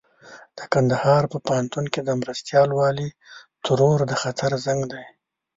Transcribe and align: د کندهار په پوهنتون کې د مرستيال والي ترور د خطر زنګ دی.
د 0.57 0.59
کندهار 0.73 1.23
په 1.31 1.37
پوهنتون 1.45 1.85
کې 1.93 2.01
د 2.03 2.09
مرستيال 2.21 2.69
والي 2.73 3.09
ترور 3.65 3.99
د 4.07 4.13
خطر 4.21 4.51
زنګ 4.65 4.81
دی. 4.91 5.03